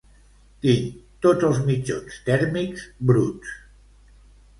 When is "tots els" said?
1.25-1.59